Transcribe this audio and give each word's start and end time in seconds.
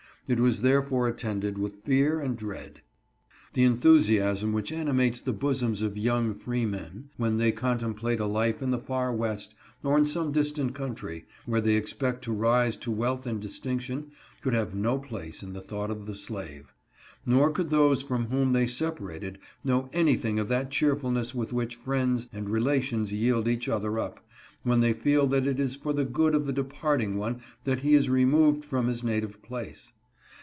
It 0.27 0.39
was 0.39 0.61
therefore 0.61 1.09
attended 1.09 1.57
with 1.57 1.83
fear 1.83 2.21
and 2.21 2.37
dread. 2.37 2.79
The 3.51 3.63
enthusiasm 3.65 4.53
which 4.53 4.71
animates 4.71 5.19
the 5.19 5.33
bosoms 5.33 5.81
of 5.81 5.97
young 5.97 6.33
freemen, 6.33 7.09
when 7.17 7.35
they 7.35 7.51
contemplate 7.51 8.21
a 8.21 8.25
life 8.25 8.61
in 8.61 8.71
the 8.71 8.79
far 8.79 9.13
West, 9.13 9.53
or 9.83 9.97
in 9.97 10.05
some 10.05 10.31
distant 10.31 10.73
country, 10.73 11.25
where 11.45 11.59
they 11.59 11.75
expect 11.75 12.23
to 12.23 12.31
rise 12.31 12.77
to 12.77 12.91
wealth 12.91 13.27
and 13.27 13.41
distinction, 13.41 14.11
could 14.39 14.53
have 14.53 14.73
no 14.73 14.97
place 14.99 15.43
in 15.43 15.51
the 15.51 15.59
thought 15.59 15.91
of 15.91 16.05
the 16.05 16.15
slave; 16.15 16.73
nor 17.25 17.51
could 17.51 17.69
those 17.69 18.01
from 18.01 18.27
whom 18.27 18.53
they 18.53 18.67
separated 18.67 19.37
know 19.65 19.89
anything 19.91 20.39
of 20.39 20.47
that 20.47 20.71
cheerfulness 20.71 21.35
with 21.35 21.51
which 21.51 21.75
friends 21.75 22.29
and 22.31 22.49
relations 22.49 23.11
yield 23.11 23.49
each 23.49 23.67
other 23.67 23.99
up, 23.99 24.25
when 24.63 24.79
they 24.79 24.93
feel 24.93 25.27
that 25.27 25.45
it 25.45 25.59
is 25.59 25.75
for 25.75 25.91
the 25.91 26.05
good 26.05 26.33
of 26.33 26.45
the 26.45 26.53
departing 26.53 27.17
one 27.17 27.41
that 27.65 27.81
he 27.81 27.93
is 27.95 28.09
removed 28.09 28.63
from 28.63 28.87
his 28.87 29.03
native 29.03 29.41
place. 29.43 29.91